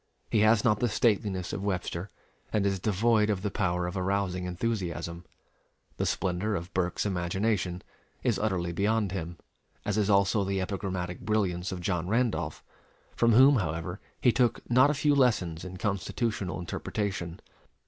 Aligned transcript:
He 0.31 0.39
has 0.39 0.63
not 0.63 0.79
the 0.79 0.89
stateliness 0.89 1.53
of 1.53 1.61
Webster, 1.63 2.09
and 2.51 2.65
is 2.65 2.79
devoid 2.79 3.29
of 3.29 3.43
the 3.43 3.51
power 3.51 3.85
of 3.85 3.95
arousing 3.95 4.45
enthusiasm. 4.45 5.25
The 5.97 6.07
splendor 6.07 6.55
of 6.55 6.73
Burke's 6.73 7.05
imagination 7.05 7.83
is 8.23 8.39
utterly 8.39 8.71
beyond 8.73 9.11
him, 9.11 9.37
as 9.85 9.99
is 9.99 10.09
also 10.09 10.43
the 10.43 10.59
epigrammatic 10.59 11.19
brilliance 11.19 11.71
of 11.71 11.81
John 11.81 12.07
Randolph, 12.07 12.63
from 13.15 13.33
whom, 13.33 13.57
however, 13.57 13.99
he 14.19 14.31
took 14.31 14.67
not 14.71 14.89
a 14.89 14.95
few 14.95 15.13
lessons 15.13 15.63
in 15.63 15.77
constitutional 15.77 16.59
interpretation. 16.59 17.39